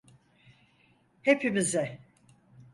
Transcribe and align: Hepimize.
Hepimize. 1.21 1.99